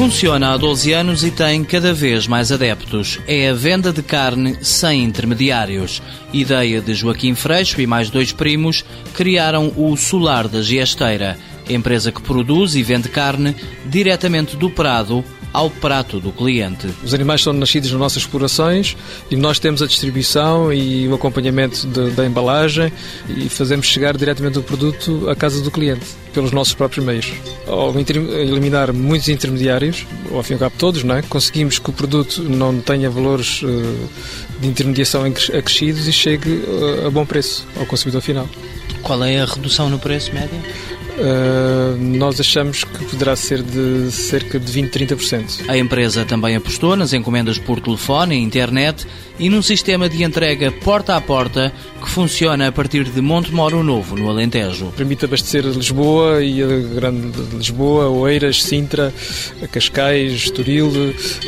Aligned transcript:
Funciona 0.00 0.54
há 0.54 0.56
12 0.56 0.94
anos 0.94 1.22
e 1.24 1.30
tem 1.30 1.62
cada 1.62 1.92
vez 1.92 2.26
mais 2.26 2.50
adeptos. 2.50 3.20
É 3.26 3.50
a 3.50 3.52
venda 3.52 3.92
de 3.92 4.02
carne 4.02 4.56
sem 4.62 5.04
intermediários. 5.04 6.00
Ideia 6.32 6.80
de 6.80 6.94
Joaquim 6.94 7.34
Freixo 7.34 7.82
e 7.82 7.86
mais 7.86 8.08
dois 8.08 8.32
primos 8.32 8.82
criaram 9.12 9.70
o 9.76 9.94
Solar 9.98 10.48
da 10.48 10.62
Giesteira, 10.62 11.36
empresa 11.68 12.10
que 12.10 12.22
produz 12.22 12.76
e 12.76 12.82
vende 12.82 13.10
carne 13.10 13.54
diretamente 13.84 14.56
do 14.56 14.70
prado 14.70 15.22
ao 15.52 15.70
prato 15.70 16.20
do 16.20 16.32
cliente. 16.32 16.88
Os 17.02 17.14
animais 17.14 17.42
são 17.42 17.52
nascidos 17.52 17.90
nas 17.90 18.00
nossas 18.00 18.22
explorações 18.22 18.96
e 19.30 19.36
nós 19.36 19.58
temos 19.58 19.82
a 19.82 19.86
distribuição 19.86 20.72
e 20.72 21.08
o 21.08 21.14
acompanhamento 21.14 21.86
de, 21.86 22.10
da 22.10 22.24
embalagem 22.24 22.92
e 23.28 23.48
fazemos 23.48 23.86
chegar 23.86 24.16
diretamente 24.16 24.58
o 24.58 24.62
produto 24.62 25.28
à 25.28 25.34
casa 25.34 25.60
do 25.62 25.70
cliente 25.70 26.06
pelos 26.32 26.52
nossos 26.52 26.74
próprios 26.74 27.04
meios. 27.04 27.32
Ao 27.66 27.92
eliminar 27.98 28.92
muitos 28.92 29.28
intermediários, 29.28 30.06
ao 30.32 30.42
fim 30.42 30.52
e 30.52 30.54
ao 30.54 30.60
cabo 30.60 30.74
todos, 30.78 31.02
não 31.02 31.16
é? 31.16 31.22
conseguimos 31.22 31.78
que 31.78 31.90
o 31.90 31.92
produto 31.92 32.42
não 32.42 32.80
tenha 32.80 33.10
valores 33.10 33.62
uh, 33.62 34.08
de 34.60 34.68
intermediação 34.68 35.24
acrescidos 35.24 36.06
e 36.06 36.12
chegue 36.12 36.50
uh, 36.50 37.06
a 37.06 37.10
bom 37.10 37.26
preço 37.26 37.66
ao 37.76 37.86
consumidor 37.86 38.22
final. 38.22 38.48
Qual 39.02 39.24
é 39.24 39.40
a 39.40 39.44
redução 39.44 39.88
no 39.88 39.98
preço 39.98 40.32
média? 40.32 40.60
Uh, 41.20 41.98
nós 41.98 42.40
achamos 42.40 42.82
que 42.82 43.04
poderá 43.04 43.36
ser 43.36 43.62
de 43.62 44.10
cerca 44.10 44.58
de 44.58 44.72
20, 44.72 44.90
30%. 44.90 45.68
A 45.68 45.76
empresa 45.76 46.24
também 46.24 46.56
apostou 46.56 46.96
nas 46.96 47.12
encomendas 47.12 47.58
por 47.58 47.78
telefone 47.78 48.36
e 48.36 48.38
internet 48.38 49.06
e 49.38 49.50
num 49.50 49.60
sistema 49.60 50.08
de 50.08 50.22
entrega 50.22 50.72
porta 50.72 51.16
a 51.16 51.20
porta 51.20 51.72
que 52.00 52.08
funciona 52.08 52.68
a 52.68 52.72
partir 52.72 53.04
de 53.04 53.20
Montemoro 53.20 53.82
Novo, 53.82 54.16
no 54.16 54.30
Alentejo. 54.30 54.92
Permite 54.96 55.26
abastecer 55.26 55.62
Lisboa 55.64 56.42
e 56.42 56.62
a 56.62 56.66
grande 56.94 57.32
Lisboa, 57.54 58.08
Oeiras, 58.08 58.62
Sintra, 58.62 59.12
Cascais, 59.70 60.32
Estoril, 60.32 60.90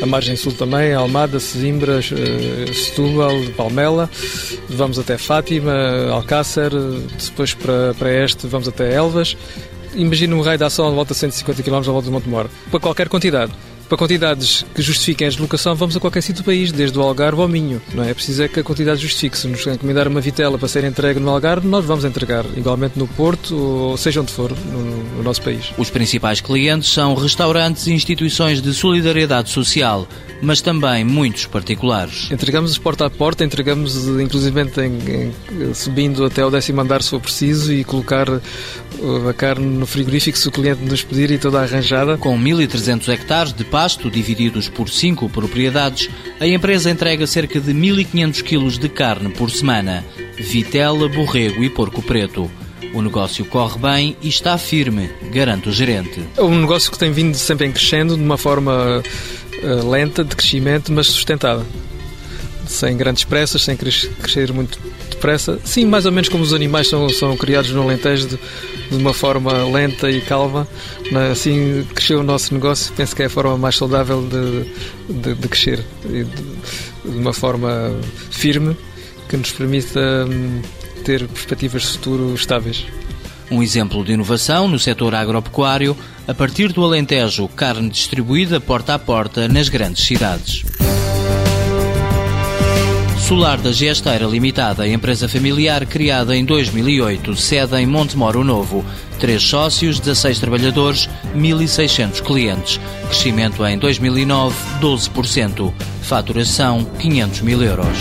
a 0.01 0.05
margem 0.05 0.35
sul 0.35 0.51
também, 0.51 0.93
Almada, 0.93 1.39
Sesimbra, 1.39 1.99
uh, 1.99 2.73
Setúbal, 2.73 3.39
Palmela. 3.57 4.09
Vamos 4.69 4.99
até 4.99 5.17
Fátima, 5.17 5.73
Alcácer, 6.11 6.71
depois 6.71 7.55
para, 7.55 7.95
para 7.95 8.23
este 8.23 8.45
vamos 8.45 8.67
até 8.67 8.93
Elvas 8.93 9.35
imagina 9.95 10.35
um 10.35 10.41
raio 10.41 10.57
de 10.57 10.63
ação 10.63 10.89
de 10.89 10.95
volta 10.95 11.13
de 11.13 11.19
150 11.19 11.63
km 11.63 11.75
à 11.75 11.79
volta 11.81 12.05
de 12.05 12.11
Montemor, 12.11 12.47
para 12.69 12.79
qualquer 12.79 13.09
quantidade. 13.09 13.51
Para 13.87 13.97
quantidades 13.97 14.65
que 14.73 14.81
justifiquem 14.81 15.27
a 15.27 15.29
deslocação, 15.29 15.75
vamos 15.75 15.95
a 15.95 15.99
qualquer 15.99 16.21
sítio 16.21 16.41
do 16.41 16.45
país, 16.45 16.71
desde 16.71 16.97
o 16.97 17.01
Algarve 17.01 17.41
ao 17.41 17.47
Minho. 17.47 17.81
Não 17.93 18.03
é? 18.03 18.09
é 18.09 18.13
preciso 18.13 18.41
é 18.41 18.47
que 18.47 18.59
a 18.59 18.63
quantidade 18.63 19.01
justifique. 19.01 19.37
Se 19.37 19.47
nos 19.47 19.67
encomendar 19.67 20.07
uma 20.07 20.21
vitela 20.21 20.57
para 20.57 20.67
ser 20.67 20.83
entregue 20.83 21.19
no 21.19 21.29
Algarve, 21.29 21.67
nós 21.67 21.85
vamos 21.85 22.05
entregar 22.05 22.45
igualmente 22.55 22.97
no 22.97 23.07
Porto, 23.07 23.55
ou 23.55 23.97
seja 23.97 24.21
onde 24.21 24.31
for, 24.31 24.51
no, 24.51 25.03
no 25.17 25.23
nosso 25.23 25.41
país. 25.41 25.71
Os 25.77 25.89
principais 25.89 26.41
clientes 26.41 26.89
são 26.89 27.13
restaurantes 27.13 27.85
e 27.85 27.91
instituições 27.91 28.61
de 28.61 28.73
solidariedade 28.73 29.49
social, 29.49 30.07
mas 30.43 30.61
também 30.61 31.03
muitos 31.05 31.45
particulares. 31.45 32.29
Entregamos 32.29 32.77
porta 32.77 33.05
a 33.05 33.09
porta, 33.09 33.45
entregamos 33.45 33.95
inclusive 34.19 34.61
em, 34.61 35.31
em, 35.69 35.73
subindo 35.73 36.25
até 36.25 36.45
o 36.45 36.51
décimo 36.51 36.81
andar 36.81 37.01
se 37.01 37.09
for 37.09 37.21
preciso 37.21 37.71
e 37.71 37.83
colocar 37.83 38.29
uh, 38.29 39.29
a 39.29 39.33
carne 39.33 39.65
no 39.65 39.85
frigorífico 39.85 40.37
se 40.37 40.47
o 40.47 40.51
cliente 40.51 40.83
nos 40.83 41.01
pedir 41.01 41.31
e 41.31 41.37
toda 41.37 41.61
arranjada. 41.61 42.17
Com 42.17 42.37
1.300 42.37 43.07
hectares 43.07 43.53
de 43.53 43.63
pasto 43.63 44.11
divididos 44.11 44.67
por 44.67 44.89
cinco 44.89 45.29
propriedades, 45.29 46.09
a 46.39 46.45
empresa 46.45 46.91
entrega 46.91 47.25
cerca 47.25 47.61
de 47.61 47.73
1.500 47.73 48.43
quilos 48.43 48.77
de 48.77 48.89
carne 48.89 49.29
por 49.29 49.49
semana, 49.49 50.03
vitela, 50.37 51.07
borrego 51.07 51.63
e 51.63 51.69
porco 51.69 52.01
preto. 52.01 52.51
O 52.93 53.01
negócio 53.01 53.43
corre 53.45 53.79
bem 53.79 54.17
e 54.21 54.27
está 54.27 54.55
firme, 54.55 55.09
garante 55.31 55.67
o 55.67 55.71
gerente. 55.71 56.21
É 56.37 56.43
um 56.43 56.59
negócio 56.59 56.91
que 56.91 56.99
tem 56.99 57.11
vindo 57.11 57.35
sempre 57.35 57.65
em 57.65 57.71
crescendo 57.71 58.15
de 58.15 58.21
uma 58.21 58.37
forma 58.37 59.01
lenta 59.63 60.23
de 60.23 60.35
crescimento, 60.35 60.91
mas 60.91 61.07
sustentada. 61.07 61.65
Sem 62.67 62.95
grandes 62.95 63.23
pressas, 63.23 63.61
sem 63.61 63.75
crescer 63.75 64.51
muito 64.53 64.79
depressa. 65.09 65.59
Sim, 65.63 65.85
mais 65.85 66.05
ou 66.05 66.11
menos 66.11 66.29
como 66.29 66.43
os 66.43 66.53
animais 66.53 66.87
são, 66.89 67.07
são 67.09 67.35
criados 67.37 67.71
no 67.71 67.81
Alentejo, 67.83 68.27
de, 68.27 68.39
de 68.89 68.97
uma 68.97 69.13
forma 69.13 69.51
lenta 69.65 70.09
e 70.09 70.21
calma. 70.21 70.67
É? 71.11 71.31
Assim 71.31 71.85
cresceu 71.93 72.19
o 72.19 72.23
nosso 72.23 72.53
negócio. 72.53 72.93
Penso 72.93 73.15
que 73.15 73.23
é 73.23 73.25
a 73.25 73.29
forma 73.29 73.57
mais 73.57 73.75
saudável 73.75 74.21
de, 74.27 75.13
de, 75.13 75.35
de 75.35 75.47
crescer. 75.47 75.83
De, 76.05 76.23
de 76.23 77.17
uma 77.17 77.33
forma 77.33 77.93
firme, 78.31 78.77
que 79.27 79.37
nos 79.37 79.51
permita 79.51 80.25
hum, 80.29 80.61
ter 81.03 81.27
perspectivas 81.27 81.81
de 81.83 81.87
futuro 81.89 82.33
estáveis. 82.33 82.85
Um 83.51 83.61
exemplo 83.61 84.03
de 84.03 84.13
inovação 84.13 84.67
no 84.67 84.79
setor 84.79 85.13
agropecuário, 85.13 85.95
a 86.27 86.33
partir 86.33 86.71
do 86.71 86.83
Alentejo, 86.83 87.47
carne 87.49 87.89
distribuída 87.89 88.59
porta 88.59 88.93
a 88.95 88.99
porta 88.99 89.47
nas 89.47 89.69
grandes 89.69 90.05
cidades. 90.05 90.63
Solar 93.33 93.57
da 93.57 93.71
Gesteira 93.71 94.25
Limitada, 94.25 94.87
empresa 94.87 95.29
familiar 95.29 95.85
criada 95.85 96.35
em 96.35 96.43
2008, 96.43 97.35
sede 97.37 97.75
em 97.77 97.85
Montemoro 97.85 98.43
Novo. 98.43 98.83
Três 99.17 99.41
sócios, 99.41 99.97
16 99.97 100.39
trabalhadores, 100.39 101.09
1.600 101.33 102.21
clientes. 102.21 102.79
Crescimento 103.07 103.65
em 103.65 103.77
2009, 103.77 104.55
12%. 104.81 105.73
Faturação, 106.01 106.85
500 106.99 107.41
mil 107.41 107.63
euros. 107.63 107.97